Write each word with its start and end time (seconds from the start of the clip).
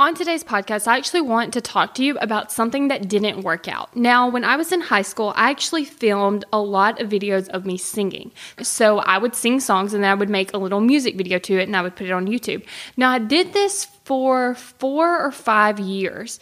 On 0.00 0.14
today's 0.14 0.42
podcast, 0.42 0.88
I 0.88 0.96
actually 0.96 1.20
want 1.20 1.52
to 1.52 1.60
talk 1.60 1.92
to 1.96 2.02
you 2.02 2.16
about 2.20 2.50
something 2.50 2.88
that 2.88 3.06
didn't 3.06 3.42
work 3.42 3.68
out. 3.68 3.94
Now, 3.94 4.30
when 4.30 4.44
I 4.44 4.56
was 4.56 4.72
in 4.72 4.80
high 4.80 5.02
school, 5.02 5.34
I 5.36 5.50
actually 5.50 5.84
filmed 5.84 6.42
a 6.54 6.58
lot 6.58 7.02
of 7.02 7.10
videos 7.10 7.48
of 7.50 7.66
me 7.66 7.76
singing. 7.76 8.32
So 8.62 9.00
I 9.00 9.18
would 9.18 9.34
sing 9.34 9.60
songs 9.60 9.92
and 9.92 10.02
then 10.02 10.10
I 10.10 10.14
would 10.14 10.30
make 10.30 10.54
a 10.54 10.56
little 10.56 10.80
music 10.80 11.16
video 11.16 11.38
to 11.40 11.58
it 11.58 11.64
and 11.64 11.76
I 11.76 11.82
would 11.82 11.96
put 11.96 12.06
it 12.06 12.12
on 12.12 12.26
YouTube. 12.28 12.64
Now, 12.96 13.10
I 13.10 13.18
did 13.18 13.52
this 13.52 13.84
for 13.84 14.54
four 14.54 15.20
or 15.20 15.32
five 15.32 15.78
years 15.78 16.40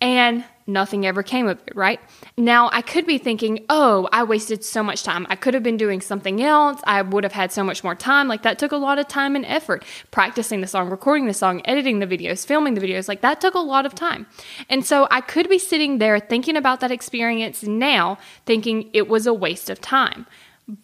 and 0.00 0.44
nothing 0.66 1.06
ever 1.06 1.22
came 1.22 1.48
of 1.48 1.58
it, 1.66 1.74
right? 1.74 1.98
Now, 2.36 2.68
I 2.72 2.82
could 2.82 3.06
be 3.06 3.16
thinking, 3.18 3.64
oh, 3.70 4.08
I 4.12 4.22
wasted 4.22 4.62
so 4.62 4.82
much 4.82 5.02
time. 5.02 5.26
I 5.30 5.34
could 5.34 5.54
have 5.54 5.62
been 5.62 5.78
doing 5.78 6.00
something 6.00 6.42
else. 6.42 6.80
I 6.84 7.00
would 7.02 7.24
have 7.24 7.32
had 7.32 7.50
so 7.50 7.64
much 7.64 7.82
more 7.82 7.94
time. 7.94 8.28
Like, 8.28 8.42
that 8.42 8.58
took 8.58 8.72
a 8.72 8.76
lot 8.76 8.98
of 8.98 9.08
time 9.08 9.34
and 9.34 9.46
effort. 9.46 9.84
Practicing 10.10 10.60
the 10.60 10.66
song, 10.66 10.90
recording 10.90 11.26
the 11.26 11.34
song, 11.34 11.62
editing 11.64 12.00
the 12.00 12.06
videos, 12.06 12.46
filming 12.46 12.74
the 12.74 12.80
videos, 12.80 13.08
like, 13.08 13.22
that 13.22 13.40
took 13.40 13.54
a 13.54 13.60
lot 13.60 13.86
of 13.86 13.94
time. 13.94 14.26
And 14.68 14.84
so 14.84 15.08
I 15.10 15.22
could 15.22 15.48
be 15.48 15.58
sitting 15.58 15.98
there 15.98 16.20
thinking 16.20 16.56
about 16.56 16.80
that 16.80 16.92
experience 16.92 17.62
now, 17.62 18.18
thinking 18.44 18.90
it 18.92 19.08
was 19.08 19.26
a 19.26 19.34
waste 19.34 19.70
of 19.70 19.80
time. 19.80 20.26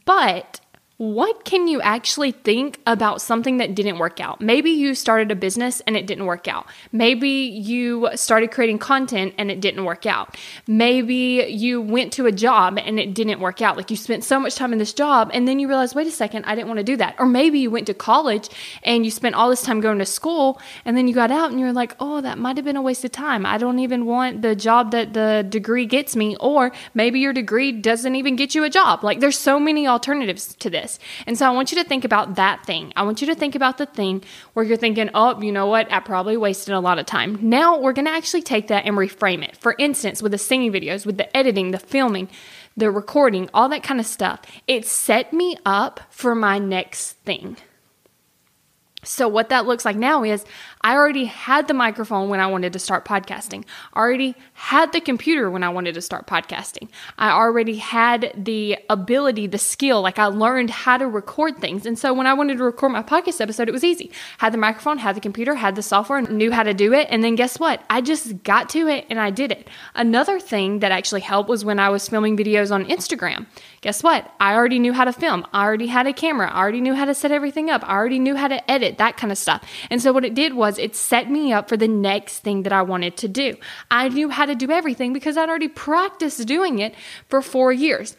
But 0.06 0.60
what 0.97 1.45
can 1.45 1.66
you 1.66 1.80
actually 1.80 2.30
think 2.30 2.79
about 2.87 3.21
something 3.21 3.57
that 3.57 3.75
didn't 3.75 3.98
work 3.98 4.21
out? 4.21 4.41
Maybe 4.41 4.71
you 4.71 4.95
started 4.95 5.33
a 5.33 5.35
business 5.35 5.83
and 5.89 5.97
it 5.97 6.07
didn't 6.07 6.27
work 6.27 6.47
out. 6.47 6.66
Maybe 6.93 7.29
you 7.29 8.11
started 8.15 8.52
creating 8.52 8.79
content 8.79 9.35
and 9.37 9.51
it 9.51 9.61
didn't 9.61 9.85
work 9.87 10.07
out. 10.07 10.37
Maybe 10.69 11.46
you 11.49 11.83
went 11.83 12.13
to 12.13 12.27
a 12.27 12.33
job 12.33 12.79
and 12.79 13.01
it 13.01 13.13
didn't 13.13 13.41
work 13.41 13.60
out. 13.60 13.77
Like 13.77 13.91
you 13.91 13.96
spent 13.96 14.23
so 14.23 14.38
much 14.38 14.55
time 14.55 14.73
in 14.73 14.79
this 14.79 14.93
job 14.93 15.33
and 15.35 15.49
then 15.49 15.59
you 15.59 15.66
realized, 15.66 15.96
wait 15.96 16.07
a 16.07 16.13
second, 16.13 16.45
I 16.45 16.55
didn't 16.55 16.68
want 16.68 16.79
to 16.79 16.85
do 16.85 16.96
that. 16.99 17.16
Or 17.18 17.27
maybe 17.27 17.59
you 17.59 17.73
went 17.73 17.88
to 17.88 17.95
college 17.95 18.49
and 18.85 19.05
you 19.05 19.11
spent 19.11 19.35
all 19.35 19.51
this 19.51 19.63
time 19.63 19.80
going 19.80 19.99
to 19.99 20.07
school 20.07 20.61
and 20.85 20.96
then 20.96 21.09
you 21.09 21.15
got 21.15 21.33
out 21.33 21.51
and 21.51 21.59
you're 21.59 21.73
like, 21.73 21.96
oh, 21.99 22.21
that 22.21 22.38
might 22.38 22.57
have 22.57 22.65
been 22.65 22.77
a 22.77 22.83
waste 22.83 23.05
of 23.05 23.11
time. 23.11 23.45
I 23.46 23.59
don't 23.59 23.80
even 23.80 24.07
want 24.07 24.43
the 24.43 24.55
job 24.55 24.93
that 24.93 25.13
the 25.13 25.45
degree 25.49 25.87
gets 25.87 26.15
me. 26.15 26.37
Or 26.38 26.71
maybe 26.95 27.18
your 27.18 27.33
degree 27.33 27.73
doesn't 27.73 28.15
even 28.15 28.37
get 28.37 28.55
you 28.55 28.63
a 28.63 28.71
job. 28.71 29.02
Like 29.02 29.18
there's 29.18 29.38
so 29.38 29.59
many 29.59 29.88
alternatives 29.88 30.55
to 30.55 30.71
this 30.71 30.84
this. 30.85 30.99
And 31.27 31.37
so 31.38 31.46
I 31.46 31.51
want 31.51 31.73
you 31.73 31.82
to 31.82 31.88
think 31.88 32.04
about 32.04 32.37
that 32.37 32.65
thing. 32.65 32.93
I 32.96 33.02
want 33.02 33.21
you 33.21 33.27
to 33.29 33.35
think 33.35 33.54
about 33.54 33.79
the 33.79 33.87
thing 33.87 34.23
where 34.52 34.65
you're 34.65 34.77
thinking, 34.77 35.10
oh, 35.15 35.40
you 35.40 35.52
know 35.52 35.66
what? 35.66 35.93
I 35.93 36.01
probably 36.01 36.37
wasted 36.37 36.74
a 36.74 36.80
lot 36.80 36.99
of 36.99 37.07
time. 37.07 37.38
Now 37.40 37.79
we're 37.79 37.93
going 37.93 38.07
to 38.07 38.13
actually 38.13 38.43
take 38.43 38.68
that 38.68 38.85
and 38.85 38.96
reframe 38.96 39.43
it. 39.43 39.57
For 39.57 39.74
instance, 39.79 40.23
with 40.23 40.32
the 40.32 40.38
singing 40.38 40.73
videos, 40.73 41.07
with 41.07 41.16
the 41.16 41.35
editing, 41.37 41.71
the 41.71 41.79
filming, 41.79 42.29
the 42.77 42.90
recording, 42.90 43.49
all 43.55 43.68
that 43.68 43.82
kind 43.82 44.01
of 44.01 44.07
stuff, 44.07 44.40
it 44.66 44.87
set 44.87 45.32
me 45.32 45.57
up 45.65 46.01
for 46.10 46.35
my 46.35 46.59
next 46.59 47.12
thing. 47.24 47.57
So, 49.05 49.29
what 49.29 49.49
that 49.51 49.66
looks 49.66 49.85
like 49.85 49.97
now 49.97 50.24
is 50.24 50.45
I 50.80 50.95
already 50.95 51.24
had 51.24 51.69
the 51.69 51.74
microphone 51.74 52.29
when 52.29 52.41
I 52.41 52.47
wanted 52.47 52.73
to 52.73 52.79
start 52.79 53.05
podcasting. 53.05 53.65
I 53.93 54.01
already 54.01 54.35
had 54.55 54.93
the 54.93 55.01
computer 55.01 55.51
when 55.51 55.63
I 55.63 55.69
wanted 55.69 55.95
to 55.95 56.02
start 56.02 56.27
podcasting. 56.27 56.88
I 57.19 57.30
already 57.30 57.77
had 57.77 58.33
the 58.37 58.79
ability, 58.91 59.46
the 59.46 59.59
skill, 59.59 60.02
like 60.02 60.19
I 60.19 60.27
learned 60.27 60.71
how 60.71 60.96
to 60.96 61.09
record 61.09 61.59
things. 61.59 61.87
And 61.87 61.99
so, 61.99 62.13
when 62.13 62.27
I 62.27 62.35
wanted 62.35 62.59
to 62.59 62.65
record 62.65 62.93
my 62.93 63.02
podcast 63.02 63.41
episode, 63.41 63.69
it 63.69 63.73
was 63.73 63.85
easy. 63.85 64.11
Had 64.38 64.53
the 64.53 64.59
microphone, 64.59 64.99
had 64.99 65.16
the 65.16 65.21
computer, 65.21 65.55
had 65.55 65.77
the 65.77 65.83
software, 65.83 66.22
knew 66.22 66.50
how 66.50 66.62
to 66.62 66.75
do 66.75 66.93
it. 66.93 67.09
And 67.11 67.22
then, 67.22 67.34
guess 67.34 67.59
what? 67.59 67.83
I 67.91 68.00
just 68.00 68.43
got 68.43 68.69
to 68.71 68.89
it 68.89 69.06
and 69.11 69.21
I 69.21 69.31
did 69.31 69.53
it. 69.53 69.69
Another 69.94 70.41
thing 70.41 70.81
that 70.81 70.93
actually 70.93 71.21
helped 71.21 71.49
was 71.49 71.65
when 71.65 71.78
I 71.78 71.89
was 71.89 72.09
filming 72.09 72.37
videos 72.37 72.72
on 72.72 72.84
Instagram. 72.87 73.47
Guess 73.81 74.03
what? 74.03 74.33
I 74.41 74.55
already 74.55 74.78
knew 74.78 74.93
how 74.93 75.05
to 75.05 75.12
film. 75.12 75.47
I 75.53 75.65
already 75.65 75.89
had 75.89 76.07
a 76.07 76.12
camera. 76.12 76.51
I 76.51 76.59
already 76.59 76.81
knew 76.81 76.95
how 76.95 77.05
to 77.05 77.15
set 77.15 77.33
everything 77.33 77.69
up. 77.69 77.83
I 77.84 77.95
already 77.95 78.19
knew 78.19 78.34
how 78.34 78.49
to 78.49 78.71
edit, 78.71 78.94
that 78.99 79.16
kind 79.16 79.32
of 79.32 79.38
stuff. 79.38 79.69
And 79.91 80.00
so 80.00 80.12
what 80.12 80.25
it 80.25 80.34
did 80.34 80.55
was 80.55 80.78
it 80.78 80.97
set 80.97 81.31
me 81.31 81.53
up 81.53 81.69
for 81.69 81.77
the 81.77 81.88
next 81.88 82.41
thing 82.41 82.62
that 82.62 82.72
I 82.72 82.82
wanted 82.82 83.16
to 83.19 83.28
do. 83.28 83.56
I 83.91 84.09
knew 84.09 84.28
how 84.28 84.47
to 84.47 84.55
do 84.55 84.71
everything 84.71 85.12
because 85.12 85.37
I'd 85.37 85.49
already 85.49 85.69
practiced 85.69 86.47
doing 86.47 86.78
it 86.78 86.94
for 87.28 87.43
four 87.43 87.72
years 87.72 88.16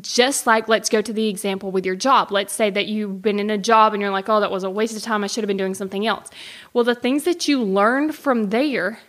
just 0.00 0.46
like 0.46 0.68
let's 0.68 0.88
go 0.88 1.02
to 1.02 1.12
the 1.12 1.28
example 1.28 1.70
with 1.70 1.84
your 1.84 1.96
job. 1.96 2.30
Let's 2.30 2.52
say 2.52 2.70
that 2.70 2.86
you've 2.86 3.20
been 3.20 3.38
in 3.38 3.50
a 3.50 3.58
job 3.58 3.92
and 3.92 4.00
you're 4.00 4.12
like, 4.12 4.28
oh, 4.28 4.40
that 4.40 4.50
was 4.50 4.64
a 4.64 4.70
waste 4.70 4.96
of 4.96 5.02
time. 5.02 5.24
I 5.24 5.26
should 5.26 5.42
have 5.42 5.48
been 5.48 5.56
doing 5.56 5.74
something 5.74 6.06
else. 6.06 6.30
Well, 6.72 6.84
the 6.84 6.94
things 6.94 7.24
that 7.24 7.48
you 7.48 7.62
learned 7.62 8.14
from 8.14 8.50
there 8.50 9.00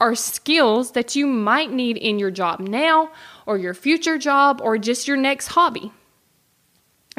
are 0.00 0.14
skills 0.14 0.92
that 0.92 1.14
you 1.14 1.26
might 1.26 1.70
need 1.70 1.96
in 1.96 2.18
your 2.18 2.30
job 2.30 2.60
now 2.60 3.10
or 3.44 3.58
your 3.58 3.74
future 3.74 4.16
job 4.16 4.60
or 4.62 4.78
just 4.78 5.06
your 5.06 5.16
next 5.16 5.48
hobby. 5.48 5.92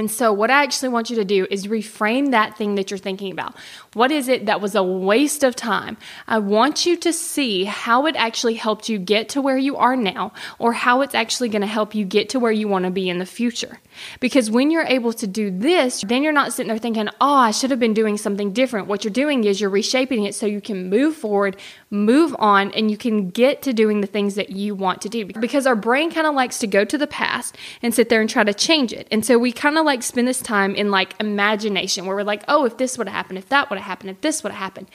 And 0.01 0.09
so, 0.09 0.33
what 0.33 0.49
I 0.49 0.63
actually 0.63 0.89
want 0.89 1.11
you 1.11 1.15
to 1.17 1.23
do 1.23 1.45
is 1.51 1.67
reframe 1.67 2.31
that 2.31 2.57
thing 2.57 2.73
that 2.73 2.89
you're 2.89 2.97
thinking 2.97 3.31
about. 3.31 3.55
What 3.93 4.11
is 4.11 4.27
it 4.27 4.47
that 4.47 4.59
was 4.59 4.73
a 4.73 4.81
waste 4.81 5.43
of 5.43 5.55
time? 5.55 5.95
I 6.27 6.39
want 6.39 6.87
you 6.87 6.97
to 6.97 7.13
see 7.13 7.65
how 7.65 8.07
it 8.07 8.15
actually 8.15 8.55
helped 8.55 8.89
you 8.89 8.97
get 8.97 9.29
to 9.29 9.43
where 9.43 9.59
you 9.59 9.77
are 9.77 9.95
now, 9.95 10.33
or 10.57 10.73
how 10.73 11.01
it's 11.01 11.13
actually 11.13 11.49
going 11.49 11.61
to 11.61 11.67
help 11.67 11.93
you 11.93 12.03
get 12.03 12.29
to 12.29 12.39
where 12.39 12.51
you 12.51 12.67
want 12.67 12.85
to 12.85 12.89
be 12.89 13.09
in 13.11 13.19
the 13.19 13.27
future. 13.27 13.79
Because 14.19 14.49
when 14.49 14.71
you're 14.71 14.85
able 14.85 15.13
to 15.13 15.27
do 15.27 15.51
this, 15.51 16.01
then 16.01 16.23
you're 16.23 16.33
not 16.33 16.51
sitting 16.51 16.69
there 16.69 16.79
thinking, 16.79 17.07
oh, 17.19 17.35
I 17.35 17.51
should 17.51 17.69
have 17.69 17.79
been 17.79 17.93
doing 17.93 18.17
something 18.17 18.53
different. 18.53 18.87
What 18.87 19.03
you're 19.03 19.13
doing 19.13 19.43
is 19.43 19.61
you're 19.61 19.69
reshaping 19.69 20.23
it 20.23 20.33
so 20.33 20.47
you 20.47 20.61
can 20.61 20.89
move 20.89 21.15
forward, 21.15 21.57
move 21.91 22.35
on, 22.39 22.71
and 22.71 22.89
you 22.89 22.97
can 22.97 23.29
get 23.29 23.61
to 23.63 23.73
doing 23.73 24.01
the 24.01 24.07
things 24.07 24.33
that 24.33 24.49
you 24.49 24.73
want 24.73 25.01
to 25.03 25.09
do. 25.09 25.25
Because 25.25 25.67
our 25.67 25.75
brain 25.75 26.09
kind 26.09 26.25
of 26.25 26.33
likes 26.33 26.57
to 26.59 26.65
go 26.65 26.85
to 26.85 26.97
the 26.97 27.05
past 27.05 27.55
and 27.83 27.93
sit 27.93 28.09
there 28.09 28.21
and 28.21 28.29
try 28.29 28.43
to 28.43 28.53
change 28.53 28.93
it. 28.93 29.07
And 29.11 29.23
so 29.23 29.37
we 29.37 29.51
kind 29.51 29.77
of 29.77 29.85
like 29.91 30.03
spend 30.03 30.27
this 30.27 30.39
time 30.39 30.73
in 30.73 30.89
like 30.89 31.13
imagination 31.19 32.05
where 32.05 32.15
we're 32.15 32.23
like, 32.23 32.43
oh, 32.47 32.65
if 32.65 32.77
this 32.77 32.97
would 32.97 33.07
have 33.07 33.15
happened, 33.15 33.37
if 33.37 33.49
that 33.49 33.69
would 33.69 33.77
have 33.77 33.85
happened, 33.85 34.09
if 34.09 34.21
this 34.21 34.41
would 34.41 34.51
have 34.53 34.59
happened. 34.59 34.87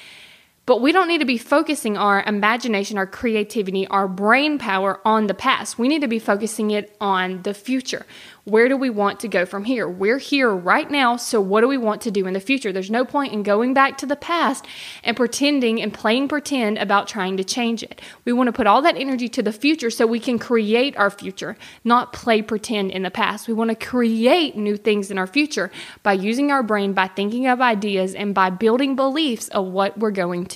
But 0.67 0.81
we 0.81 0.91
don't 0.91 1.07
need 1.07 1.19
to 1.19 1.25
be 1.25 1.39
focusing 1.39 1.97
our 1.97 2.25
imagination, 2.25 2.99
our 2.99 3.07
creativity, 3.07 3.87
our 3.87 4.09
brain 4.09 4.59
power 4.59 5.01
on 5.05 5.29
the 5.29 5.35
past. 5.35 5.79
We 5.79 5.87
need 5.87 6.01
to 6.01 6.09
be 6.09 6.19
focusing 6.19 6.73
it 6.73 6.97
on 7.01 7.43
the 7.43 7.55
future. 7.55 8.05
Where 8.43 8.69
do 8.69 8.77
we 8.77 8.91
want 8.91 9.19
to 9.21 9.29
go 9.29 9.45
from 9.45 9.65
here? 9.65 9.89
We're 9.89 10.19
here 10.19 10.55
right 10.55 10.89
now, 10.89 11.17
so 11.17 11.41
what 11.41 11.63
do 11.63 11.69
we 11.69 11.79
want 11.79 12.03
to 12.03 12.13
do 12.13 12.27
in 12.29 12.35
the 12.35 12.41
future? 12.41 12.73
There's 12.73 12.91
no 12.91 13.05
point 13.05 13.33
in 13.33 13.43
going 13.43 13.75
back 13.75 13.99
to 13.99 14.07
the 14.07 14.15
past 14.15 14.67
and 15.03 15.17
pretending 15.17 15.83
and 15.83 15.93
playing 15.93 16.29
pretend 16.29 16.79
about 16.79 17.09
trying 17.09 17.37
to 17.39 17.45
change 17.45 17.83
it. 17.83 18.01
We 18.25 18.33
want 18.33 18.47
to 18.47 18.53
put 18.53 18.69
all 18.69 18.83
that 18.83 18.97
energy 18.97 19.29
to 19.31 19.43
the 19.43 19.53
future 19.53 19.91
so 19.91 20.07
we 20.07 20.21
can 20.21 20.39
create 20.39 20.97
our 20.97 21.11
future, 21.11 21.57
not 21.83 22.13
play 22.13 22.41
pretend 22.41 22.93
in 22.93 23.03
the 23.03 23.11
past. 23.11 23.49
We 23.49 23.55
want 23.55 23.71
to 23.71 23.87
create 23.87 24.57
new 24.57 24.77
things 24.77 25.11
in 25.11 25.19
our 25.19 25.27
future 25.27 25.73
by 26.05 26.13
using 26.13 26.53
our 26.53 26.63
brain, 26.63 26.93
by 26.93 27.09
thinking 27.09 27.49
of 27.49 27.61
ideas, 27.61 28.15
and 28.15 28.33
by 28.33 28.51
building 28.51 28.95
beliefs 28.95 29.49
of 29.49 29.67
what 29.67 29.99
we're 29.99 30.13
going 30.13 30.47
to 30.47 30.56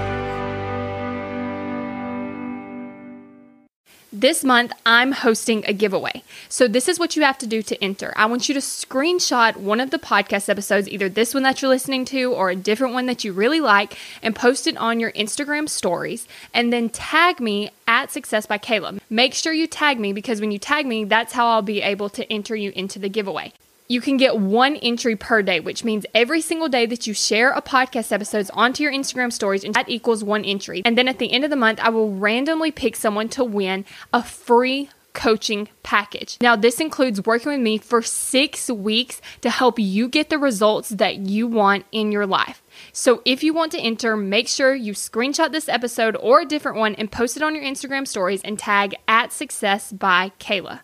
This 4.13 4.43
month, 4.43 4.73
I'm 4.85 5.13
hosting 5.13 5.63
a 5.65 5.71
giveaway. 5.71 6.21
So, 6.49 6.67
this 6.67 6.89
is 6.89 6.99
what 6.99 7.15
you 7.15 7.21
have 7.21 7.37
to 7.37 7.47
do 7.47 7.61
to 7.61 7.81
enter. 7.81 8.11
I 8.17 8.25
want 8.25 8.49
you 8.49 8.53
to 8.53 8.59
screenshot 8.59 9.55
one 9.55 9.79
of 9.79 9.89
the 9.89 9.97
podcast 9.97 10.49
episodes, 10.49 10.89
either 10.89 11.07
this 11.07 11.33
one 11.33 11.43
that 11.43 11.61
you're 11.61 11.69
listening 11.69 12.03
to 12.05 12.33
or 12.33 12.49
a 12.49 12.55
different 12.57 12.93
one 12.93 13.05
that 13.05 13.23
you 13.23 13.31
really 13.31 13.61
like, 13.61 13.97
and 14.21 14.35
post 14.35 14.67
it 14.67 14.75
on 14.75 14.99
your 14.99 15.13
Instagram 15.13 15.69
stories. 15.69 16.27
And 16.53 16.73
then 16.73 16.89
tag 16.89 17.39
me 17.39 17.69
at 17.87 18.11
Success 18.11 18.45
by 18.45 18.57
Kayla. 18.57 18.99
Make 19.09 19.33
sure 19.33 19.53
you 19.53 19.65
tag 19.65 19.97
me 19.97 20.11
because 20.11 20.41
when 20.41 20.51
you 20.51 20.59
tag 20.59 20.85
me, 20.85 21.05
that's 21.05 21.31
how 21.31 21.47
I'll 21.47 21.61
be 21.61 21.81
able 21.81 22.09
to 22.09 22.29
enter 22.29 22.53
you 22.53 22.73
into 22.75 22.99
the 22.99 23.07
giveaway 23.07 23.53
you 23.91 23.99
can 23.99 24.15
get 24.15 24.37
one 24.37 24.77
entry 24.77 25.17
per 25.17 25.41
day, 25.41 25.59
which 25.59 25.83
means 25.83 26.05
every 26.13 26.39
single 26.39 26.69
day 26.69 26.85
that 26.85 27.07
you 27.07 27.13
share 27.13 27.51
a 27.51 27.61
podcast 27.61 28.13
episodes 28.13 28.49
onto 28.51 28.83
your 28.83 28.91
Instagram 28.91 29.33
stories, 29.33 29.65
and 29.65 29.73
that 29.73 29.89
equals 29.89 30.23
one 30.23 30.45
entry. 30.45 30.81
And 30.85 30.97
then 30.97 31.09
at 31.09 31.19
the 31.19 31.31
end 31.33 31.43
of 31.43 31.49
the 31.49 31.57
month, 31.57 31.79
I 31.81 31.89
will 31.89 32.13
randomly 32.13 32.71
pick 32.71 32.95
someone 32.95 33.27
to 33.29 33.43
win 33.43 33.83
a 34.13 34.23
free 34.23 34.89
coaching 35.13 35.67
package. 35.83 36.37
Now, 36.39 36.55
this 36.55 36.79
includes 36.79 37.25
working 37.25 37.51
with 37.51 37.59
me 37.59 37.79
for 37.79 38.01
six 38.01 38.69
weeks 38.69 39.19
to 39.41 39.49
help 39.49 39.77
you 39.77 40.07
get 40.07 40.29
the 40.29 40.37
results 40.37 40.87
that 40.87 41.17
you 41.17 41.45
want 41.47 41.85
in 41.91 42.13
your 42.13 42.25
life. 42.25 42.63
So, 42.93 43.21
if 43.25 43.43
you 43.43 43.53
want 43.53 43.73
to 43.73 43.79
enter, 43.79 44.15
make 44.15 44.47
sure 44.47 44.73
you 44.73 44.93
screenshot 44.93 45.51
this 45.51 45.67
episode 45.67 46.15
or 46.15 46.39
a 46.39 46.45
different 46.45 46.77
one 46.77 46.95
and 46.95 47.11
post 47.11 47.35
it 47.35 47.43
on 47.43 47.55
your 47.55 47.65
Instagram 47.65 48.07
stories 48.07 48.41
and 48.43 48.57
tag 48.57 48.95
at 49.09 49.33
success 49.33 49.91
by 49.91 50.31
Kayla. 50.39 50.79